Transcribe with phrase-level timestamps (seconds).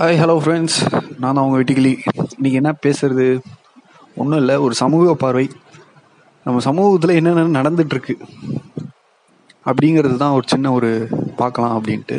[0.00, 0.76] Hi hello friends
[1.18, 1.90] நான் தான் உங்கள் வீட்டுக்கிளி
[2.36, 3.26] இன்றைக்கி என்ன பேசுகிறது
[4.14, 5.50] ஒன்றும் இல்லை ஒரு சமூக பார்வை.
[6.46, 8.14] நம்ம சமூகத்தில் என்னென்ன நடந்துட்டுருக்கு?
[9.66, 10.90] அப்படிங்கிறது தான் ஒரு சின்ன ஒரு
[11.36, 12.18] பார்க்கலாம் அப்படின்ட்டு.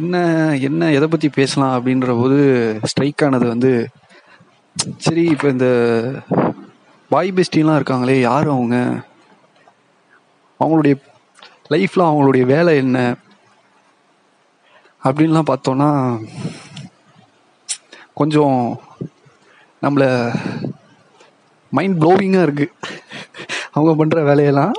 [0.00, 0.24] என்ன
[0.68, 2.40] என்ன எதை பற்றி பேசலாம் அப்படின்ற போது
[2.92, 3.72] ஸ்ட்ரைக் ஆனது வந்து
[5.06, 5.68] சரி இப்போ இந்த
[7.08, 8.76] பாய் பெஸ்டிலாம் இருக்காங்களே யார் அவங்க?
[10.60, 10.96] அவங்களுடைய
[11.74, 12.98] லைஃப்பில் அவங்களுடைய வேலை என்ன?
[15.02, 15.88] அப்படின்லாம் பார்த்தோன்னா
[18.14, 18.58] கொஞ்சம்
[19.82, 20.08] நம்மளை
[21.72, 22.74] மைண்ட் ப்ளோவிங்காக இருக்குது
[23.70, 24.74] அவங்க பண்ணுற வேலையெல்லாம்.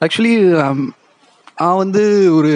[0.00, 0.80] ஆக்சுவலி um,
[1.58, 2.02] நான் வந்து
[2.34, 2.52] ஒரு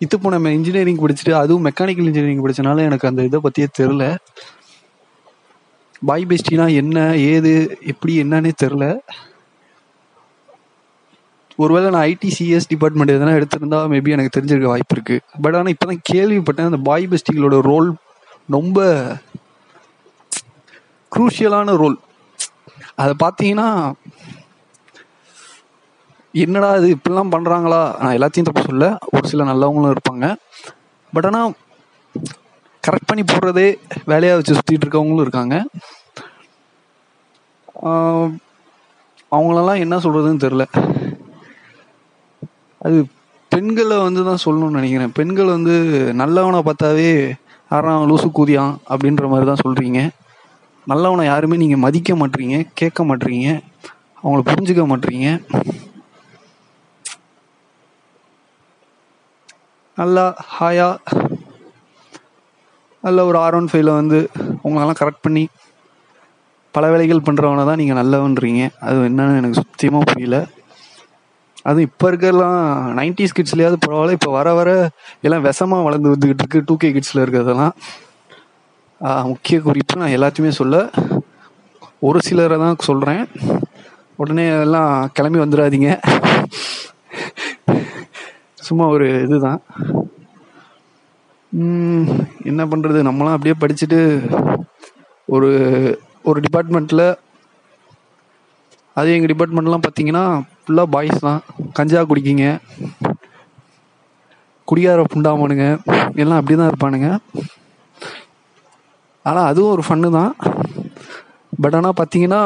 [0.00, 4.04] இது இப்போ நம்ம இன்ஜினியரிங் படிச்சுட்டு அதுவும் மெக்கானிக்கல் இன்ஜினியரிங் படித்தனால எனக்கு அந்த இதை பற்றியே தெரில
[6.02, 6.98] பாய் பெஸ்டினா என்ன
[7.30, 7.52] ஏது
[7.84, 8.86] எப்படி என்னன்னே தெரில
[11.58, 15.86] ஒருவேளை நான் ஐடி சிஎஸ் டிபார்ட்மெண்ட் எதனா எடுத்திருந்தா மேபி எனக்கு தெரிஞ்சிருக்க வாய்ப்பு இருக்கு பட் ஆனால் இப்போ
[15.90, 17.88] தான் கேள்விப்பட்டேன் அந்த பாய் பெஸ்டிகளோட ரோல்
[18.56, 18.78] ரொம்ப
[21.12, 21.96] குரூஷியலான ரோல்
[23.02, 23.68] அதை பார்த்தீங்கன்னா
[26.34, 30.26] என்னடா இது இப்படிலாம் பண்ணுறாங்களா நான் எல்லாத்தையும் தப்பு சொல்ல ஒரு சில நல்லவங்களும் இருப்பாங்க.
[31.12, 31.54] பட் ஆனால்
[32.84, 33.68] கரெக்ட் பண்ணி போடுறதே
[34.10, 35.54] வேலையாக வச்சு சுற்றிட்டு இருக்கவங்களும் இருக்காங்க.
[39.32, 40.64] அவங்களெல்லாம் என்ன சொல்கிறதுன்னு தெரில
[42.84, 42.98] அது
[43.52, 45.14] பெண்களை வந்து தான் சொல்லணும்னு நினைக்கிறேன்.
[45.18, 45.74] பெண்கள் வந்து
[46.20, 47.10] நல்லவனை பார்த்தாவே
[47.72, 50.00] யாராம் லூசு கூதியான் அப்படின்ற மாதிரி தான் சொல்கிறீங்க
[50.90, 53.48] நல்லவனை யாருமே நீங்கள் மதிக்க மாட்டீங்க கேட்க மாட்டீங்க
[54.20, 55.28] அவங்கள புரிஞ்சுக்க மாட்டீங்க.
[60.00, 60.24] நல்லா
[60.56, 60.88] ஹாயா
[63.06, 64.18] நல்ல ஒரு ஆர் ஒன் ஃபைவ்ல வந்து
[64.66, 65.44] உங்களெல்லாம் கரெக்ட் பண்ணி
[66.76, 68.62] பல வேலைகள் பண்ணுறவனை தான் நீங்கள் நல்லவன்றீங்க.
[68.86, 70.38] அது என்னன்னு எனக்கு சுத்தியமாக புரியல.
[71.66, 72.60] அதுவும் இப்போ இருக்கிறலாம்
[72.98, 74.16] நைன்டிஸ் கிட்ஸ்லையாவது பரவாயில்ல.
[74.18, 74.70] இப்போ வர வர
[75.26, 76.64] எல்லாம் விஷமா வளர்ந்து வந்துகிட்டு இருக்கு.
[76.68, 77.74] டூ கே கிட்ஸில் இருக்கிறதெல்லாம்.
[79.32, 80.76] முக்கிய குறிப்பு நான் எல்லாத்தையுமே சொல்ல.
[82.08, 83.22] ஒரு சிலரை தான் சொல்கிறேன்
[84.22, 85.90] உடனே எல்லாம் கிளம்பி வந்துடாதீங்க.
[88.68, 89.60] சும்மா ஒரு இதுதான்.
[92.50, 94.00] என்ன பண்ணுறது நம்மளாம் அப்படியே படிச்சுட்டு
[95.36, 95.50] ஒரு
[96.30, 97.06] ஒரு டிபார்ட்மெண்ட்டில்
[99.00, 100.24] அது எங்கள் டிபார்ட்மெண்ட்லாம் பார்த்தீங்கன்னா
[100.62, 101.42] ஃபுல்லாக பாய்ஸ் தான்.
[101.76, 102.46] கஞ்சா குடிக்கிங்க.
[104.68, 105.66] குடியார புண்டாமனுங்க.
[106.22, 107.10] எல்லாம் அப்படி தான் இருப்பானுங்க.
[109.28, 110.32] ஆனால் அதுவும் ஒரு ஃபன்னு தான்.
[111.62, 112.40] பட் ஆனால் பார்த்தீங்கன்னா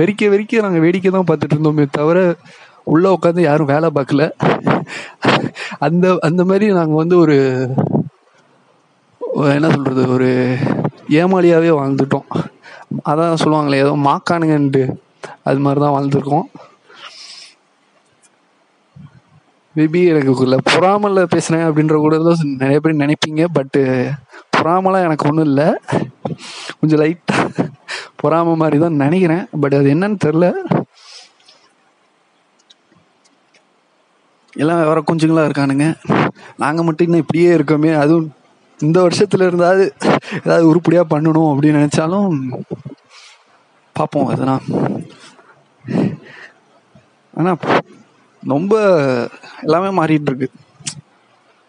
[0.00, 2.18] வெறிக்க வெறிக்க நாங்கள் வேடிக்கை தான் பார்த்துட்டு இருந்தோமே தவிர
[2.92, 4.24] உள்ளே உட்காந்து யாரும் வேலை பார்க்கல.
[5.86, 7.36] அந்த அந்த மாதிரி நாங்கள் வந்து ஒரு
[9.56, 10.28] என்ன சொல்கிறது ஒரு
[11.20, 12.28] ஏமாளியாகவே வாழ்ந்துட்டோம்.
[13.10, 14.82] அதான் சொல்லுவாங்களே ஏதோ மாக்கானுங்கன்ட்டு.
[15.48, 16.48] அது மாதிரி தான் வாழ்ந்துருக்கோம்.
[19.78, 23.82] மேபி எனக்கு பொறாமல பேசுகிறேன் அப்படின்ற கூட தான் நிறைய பேர் நினைப்பீங்க பட்டு
[24.56, 25.66] பொறாமலாம் எனக்கு ஒன்றும் இல்லை.
[26.78, 27.66] கொஞ்சம் லைட்டாக
[28.22, 30.46] பொறாம மாதிரி தான் நினைக்கிறேன் பட் அது என்னன்னு தெரில
[34.56, 35.86] எல்லாம் வேற குஞ்சுங்களா இருக்கானுங்க.
[36.62, 38.26] நாங்கள் மட்டும் இன்னும் இப்படியே இருக்கோமே அதுவும்
[38.80, 39.84] இந்த வருஷத்துல இருந்தாவது
[40.42, 42.34] ஏதாவது உருப்படியாக பண்ணணும் அப்படின்னு நினச்சாலும்
[43.96, 44.64] பார்ப்போம் அதெல்லாம்.
[47.34, 47.60] ஆனால்
[48.42, 48.74] ரொம்ப
[49.62, 50.48] எல்லாமே மாறிட்டு இருக்கு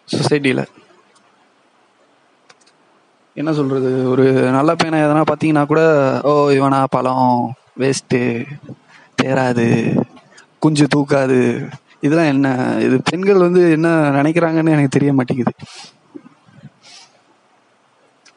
[0.08, 0.64] சொசைட்டியில்
[3.36, 4.24] என்ன சொல்கிறது ஒரு
[4.58, 5.82] நல்ல பையனை எதனா பார்த்தீங்கன்னா கூட
[6.24, 8.20] ஓ இவனா பழம் வேஸ்ட்டு
[9.20, 9.66] தேராது
[10.58, 11.38] குஞ்சு தூக்காது.
[12.00, 12.48] இதெல்லாம் என்ன?
[12.80, 15.52] இது பெண்கள் வந்து என்ன நினைக்கிறாங்கன்னு எனக்கு தெரிய மாட்டேங்குது.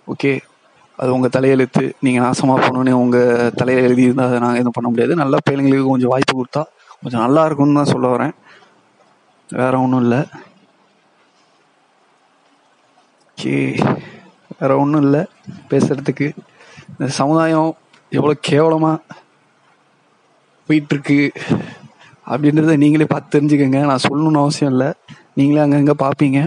[0.08, 0.31] ஓகே.
[1.00, 1.84] அது உங்கள் தலையெழுத்து.
[2.00, 5.16] நீங்கள் நாசமாக போகணுன்னு உங்கள் தலையில் எழுதி இருந்தால் அதை நாங்கள் எதுவும் பண்ண முடியாது.
[5.16, 6.64] நல்ல பிள்ளைங்களுக்கு கொஞ்சம் வாய்ப்பு கொடுத்தா
[7.03, 8.34] கொஞ்சம் நல்லா இருக்கும்னு தான் சொல்ல வரேன்.
[9.49, 10.21] வேற ஒன்றும் இல்லை.
[13.29, 13.55] ஓகே
[14.59, 15.21] வேற ஒன்றும் இல்லை.
[15.69, 16.27] பேசுறதுக்கு
[16.89, 17.71] இந்த சமுதாயம்
[18.09, 19.01] எவ்வளோ கேவலமாக
[20.67, 21.19] போயிட்டுருக்கு
[22.31, 23.79] அப்படின்றத நீங்களே பார்த்து தெரிஞ்சுக்கோங்க.
[23.89, 24.89] நான் சொல்லணும்னு அவசியம் இல்லை.
[25.33, 26.39] நீங்களே அங்கங்கே பார்ப்பீங்க.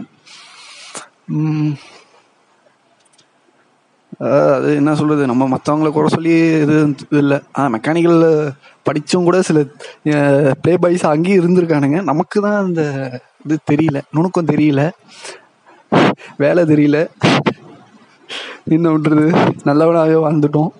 [4.18, 5.22] அது என்ன சொல்றது?
[5.30, 6.34] நம்ம மற்றவங்கள குறை சொல்லி
[6.64, 7.38] இது இது இல்லை.
[7.52, 8.22] ஆனால் மெக்கானிக்கல்
[8.88, 9.58] படித்தும் கூட சில
[10.62, 11.98] ப்ளே பாய்ஸ் அங்கேயும் இருந்திருக்கானுங்க.
[12.10, 12.82] நமக்கு தான் அந்த
[13.44, 14.00] இது தெரியல.
[14.16, 14.82] நுணுக்கம் தெரியல.
[16.44, 17.00] வேலை தெரியல.
[18.76, 19.26] என்ன பண்ணுறது
[19.68, 20.72] நல்லவனாகவே வாழ்ந்துட்டோம்.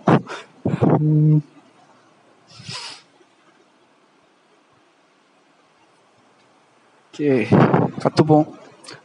[7.09, 7.29] ஓகே
[8.03, 8.47] கற்றுப்போம்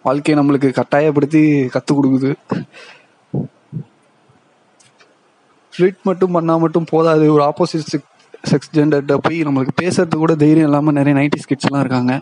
[0.07, 1.41] வாழ்க்கையை நம்மளுக்கு கட்டாயப்படுத்தி
[1.75, 2.31] கற்றுக் கொடுக்குது.
[5.81, 7.25] ஃப்ளிட் மட்டும் பண்ணா மட்டும் போதாது.
[7.33, 7.87] ஒரு ஆப்போசிட்
[8.49, 12.13] செக்ஸ் ஜெண்டர்கிட்ட போய் நம்மளுக்கு பேசுறது கூட தைரியம் இல்லாமல் நிறைய நைன்டி ஸ்கிட்ஸ்லாம் இருக்காங்க.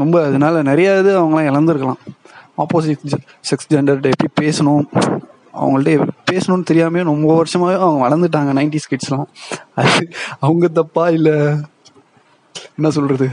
[0.00, 2.00] ரொம்ப அதனால நிறைய இது அவங்களாம் இழந்திருக்கலாம்.
[2.62, 3.04] ஆப்போசிட்
[3.50, 4.84] செக்ஸ் ஜெண்டர்கிட்ட எப்படி பேசணும்?
[5.60, 9.26] அவங்கள்ட்ட எப்படி பேசணும்னு தெரியாமே ரொம்ப வருஷமாவே அவங்க வளர்ந்துட்டாங்க நைன்டிஸ் கிட்ஸ்லாம்
[9.80, 10.04] அது
[10.46, 11.34] அவங்க தப்பா இல்லை?
[12.76, 13.28] என்ன சொல்றது?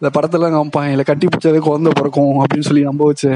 [0.00, 3.30] இந்த படத்தெல்லாம் காமிப்பாங்க இல்லை கட்டி பிடிச்சாவே குழந்தை பிறக்கும் அப்படின்னு சொல்லி நம்ப வச்சு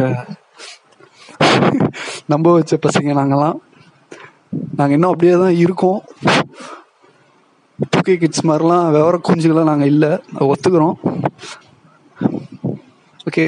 [2.32, 3.58] நம்ப வச்ச பசங்க நாங்கெல்லாம்.
[4.78, 6.00] நாங்கள் இன்னும் அப்படியே தான் இருக்கோம்.
[7.90, 10.10] டூ கே கிட்ஸ் மாதிரிலாம் விவர குஞ்சுகளாம் நாங்கள் இல்லை.
[10.48, 10.96] ஒத்துக்கிறோம்.
[13.28, 13.46] ஓகே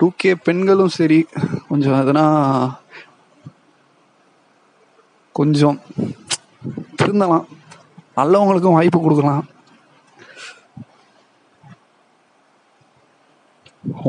[0.00, 1.20] டூ கே பெண்களும் சரி
[1.68, 2.26] கொஞ்சம் எதனா
[5.38, 5.78] கொஞ்சம்
[7.00, 7.46] திருந்தலாம்.
[8.18, 9.44] நல்லவங்களுக்கும் வாய்ப்பு கொடுக்கலாம்.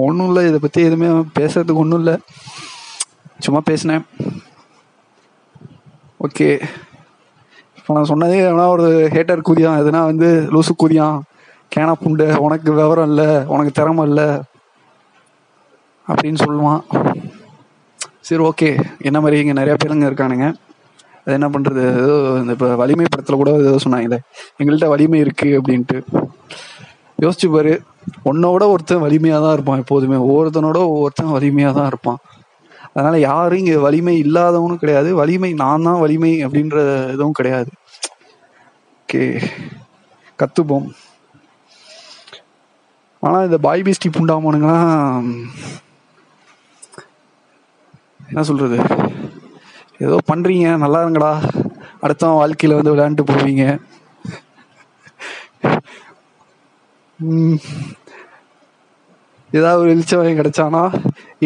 [0.03, 1.09] ஒன்றும் இல்லை இதை பற்றி எதுவுமே
[1.39, 2.15] பேசுறதுக்கு ஒன்றும் இல்லை.
[3.45, 4.03] சும்மா பேசினேன்.
[6.25, 6.50] ஓகே.
[7.77, 11.18] இப்போ நான் சொன்னதே எவனா ஒரு ஹேட்டர் கூதியான் எதுனா வந்து லூசு கூதியான்
[11.74, 14.27] கேனா புண்டு உனக்கு விவரம் இல்லை உனக்கு திறமை இல்லை
[16.07, 16.81] அப்படின்னு சொல்லுவான்.
[18.27, 18.69] சரி ஓகே.
[19.07, 20.48] என்ன மாதிரி இங்கே நிறையா பேருங்க இருக்கானுங்க.
[21.24, 24.19] அது என்ன பண்ணுறது ஏதோ இந்த இப்போ வலிமை படத்தில் கூட ஏதோ சொன்னாங்களே
[24.57, 26.00] எங்கள்கிட்ட வலிமை இருக்குது அப்படின்ட்டு.
[27.25, 27.74] யோசிச்சு பாரு
[28.30, 30.18] உன்னோட ஒருத்தன் வலிமையாக தான் இருப்பான் எப்போதுமே.
[30.27, 32.19] ஒவ்வொருத்தனோட ஒவ்வொருத்தன் வலிமையாக தான் இருப்பான்.
[32.95, 35.10] அதனால யாரும் இங்கே வலிமை இல்லாதவனும் கிடையாது.
[35.22, 36.77] வலிமை நான் தான் வலிமை அப்படின்ற
[37.16, 37.72] இதுவும் கிடையாது.
[39.01, 39.24] ஓகே
[40.42, 40.88] கத்துப்போம்.
[43.24, 45.27] ஆனால் இந்த பாய் பிஸ்டி புண்டாமனுங்களாம்
[48.30, 48.77] என்ன சொல்றது?
[50.06, 51.33] ஏதோ பண்றீங்க நல்லா இருங்கடா.
[52.04, 53.66] அடுத்தவன் வாழ்க்கையில வந்து விளையாண்டு போவீங்க.
[59.51, 60.81] ஏதாவது ஒரு வெளிச்சம் கிடைச்சானா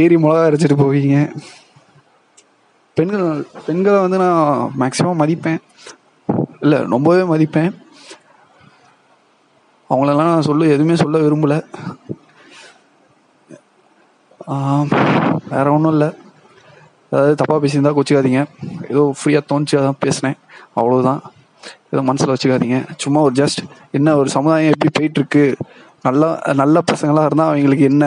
[0.02, 1.18] ஏறி மிளகா அரைச்சிட்டு போவீங்க.
[2.98, 3.26] பெண்கள்
[3.66, 5.62] பெண்களை வந்து நான் மேக்ஸிமம் மதிப்பேன்.
[6.64, 7.72] இல்லை ரொம்பவே மதிப்பேன்.
[9.90, 11.56] அவங்களெல்லாம் நான் சொல்ல எதுவுமே சொல்ல விரும்பல.
[15.54, 16.10] வேற ஒன்றும் இல்லை.
[17.12, 18.42] அதாவது தப்பாக பேசியிருந்தா கொச்சிக்காதீங்க.
[18.92, 20.38] ஏதோ ஃப்ரீயாக தோணுச்சு அதான் பேசினேன்.
[20.80, 21.22] அவ்வளோதான்
[21.92, 22.78] இதை மனசில் வச்சுக்காதீங்க.
[23.04, 23.62] சும்மா ஒரு ஜஸ்ட்
[23.98, 25.46] என்ன ஒரு சமுதாயம் எப்படி போயிட்டு இருக்கு
[26.08, 26.24] நல்ல
[26.62, 28.06] நல்ல பசங்களாக இருந்தால் அவங்களுக்கு என்ன?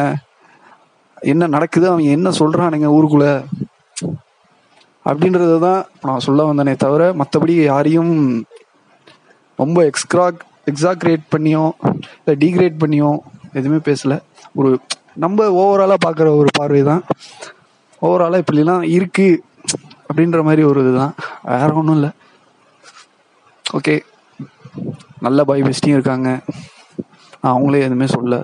[1.33, 1.87] என்ன நடக்குது?
[1.91, 3.29] அவங்க என்ன சொல்கிறானுங்க ஊருக்குள்ள?
[5.07, 8.13] அப்படின்றத தான் நான் சொல்ல வந்தேனே தவிர மற்றபடி யாரையும்
[9.63, 10.27] ரொம்ப எக்ஸ்க்ரா
[10.71, 11.65] எக்ஸாக்ரேட் பண்ணியோ
[12.19, 13.11] இல்லை டீக்ரேட் பண்ணியோ
[13.59, 14.15] எதுவுமே பேசல.
[14.59, 14.71] ஒரு
[15.25, 17.03] நம்ம ஓவராலாக பார்க்குற ஒரு பார்வை தான்
[18.03, 19.41] ஓவராலாக இப்படிலாம் இருக்குது
[20.09, 21.15] அப்படின்ற மாதிரி ஒரு இதுதான்.
[21.51, 22.11] வேற ஒன்றும் இல்லை.
[23.77, 23.95] ஓகே
[25.21, 26.29] நல்ல பாய் பெஸ்டியும் இருக்காங்க.
[27.41, 28.39] நான் அவங்களே எதுவுமே சொல்ல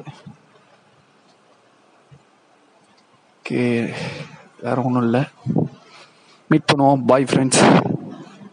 [3.39, 3.63] ஓகே
[4.61, 5.23] வேற ஒன்றும் இல்லை.
[6.51, 7.05] மீட் பண்ணுவோம்.
[7.07, 7.63] Bye friends